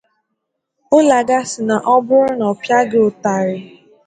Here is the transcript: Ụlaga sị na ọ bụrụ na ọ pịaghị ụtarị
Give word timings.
Ụlaga 0.97 1.37
sị 1.49 1.59
na 1.67 1.75
ọ 1.93 1.95
bụrụ 2.07 2.31
na 2.39 2.45
ọ 2.51 2.53
pịaghị 2.61 2.97
ụtarị 3.07 3.57